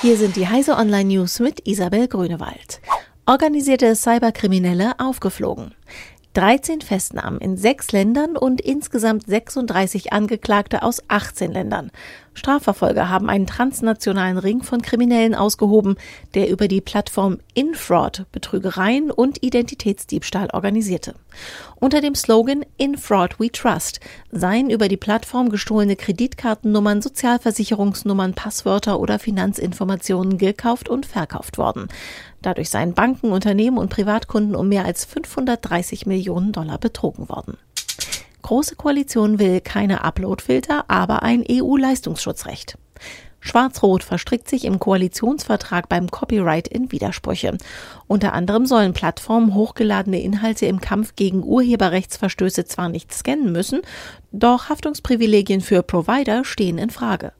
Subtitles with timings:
[0.00, 2.80] Hier sind die Heise Online News mit Isabel Grünewald.
[3.26, 5.74] Organisierte Cyberkriminelle aufgeflogen.
[6.34, 11.90] 13 Festnahmen in sechs Ländern und insgesamt 36 Angeklagte aus 18 Ländern.
[12.38, 15.96] Strafverfolger haben einen transnationalen Ring von Kriminellen ausgehoben,
[16.34, 21.14] der über die Plattform Infraud Betrügereien und Identitätsdiebstahl organisierte.
[21.76, 24.00] Unter dem Slogan Infraud We Trust
[24.30, 31.88] seien über die Plattform gestohlene Kreditkartennummern, Sozialversicherungsnummern, Passwörter oder Finanzinformationen gekauft und verkauft worden.
[32.42, 37.58] Dadurch seien Banken, Unternehmen und Privatkunden um mehr als 530 Millionen Dollar betrogen worden.
[38.48, 42.78] Große Koalition will keine Uploadfilter, aber ein EU-Leistungsschutzrecht.
[43.40, 47.58] Schwarz-Rot verstrickt sich im Koalitionsvertrag beim Copyright in Widersprüche.
[48.06, 53.82] Unter anderem sollen Plattformen hochgeladene Inhalte im Kampf gegen Urheberrechtsverstöße zwar nicht scannen müssen,
[54.32, 57.32] doch Haftungsprivilegien für Provider stehen in Frage.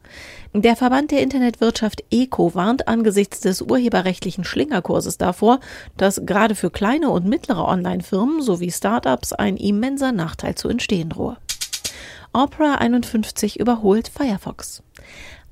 [0.54, 5.60] Der Verband der Internetwirtschaft ECO warnt angesichts des urheberrechtlichen Schlingerkurses davor,
[5.98, 11.36] dass gerade für kleine und mittlere Online-Firmen sowie Startups ein immenser Nachteil zu entstehen drohe.
[12.32, 14.82] Opera 51 überholt Firefox.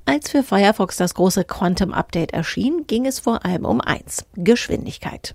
[0.06, 5.34] Als für Firefox das große Quantum Update erschien, ging es vor allem um eins, Geschwindigkeit.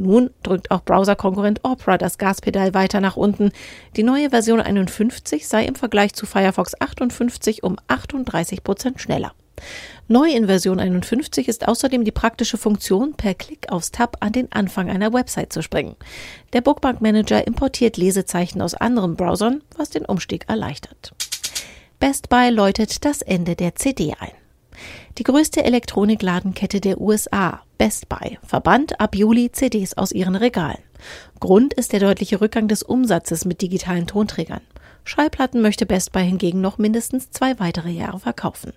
[0.00, 3.52] Nun drückt auch Browser-Konkurrent Opera das Gaspedal weiter nach unten.
[3.96, 9.32] Die neue Version 51 sei im Vergleich zu Firefox 58 um 38 Prozent schneller.
[10.08, 14.50] Neu in Version 51 ist außerdem die praktische Funktion, per Klick aufs Tab an den
[14.50, 15.96] Anfang einer Website zu springen.
[16.54, 21.12] Der Bookmark Manager importiert Lesezeichen aus anderen Browsern, was den Umstieg erleichtert.
[21.98, 24.39] Best Buy läutet das Ende der CD ein.
[25.18, 30.78] Die größte Elektronikladenkette der USA, Best Buy, verbannt ab Juli CDs aus ihren Regalen.
[31.40, 34.60] Grund ist der deutliche Rückgang des Umsatzes mit digitalen Tonträgern.
[35.04, 38.72] Schallplatten möchte Best Buy hingegen noch mindestens zwei weitere Jahre verkaufen.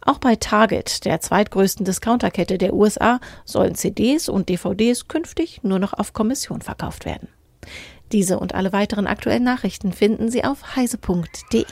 [0.00, 5.92] Auch bei Target, der zweitgrößten Discounterkette der USA, sollen CDs und DVDs künftig nur noch
[5.92, 7.28] auf Kommission verkauft werden.
[8.12, 11.66] Diese und alle weiteren aktuellen Nachrichten finden Sie auf heise.de.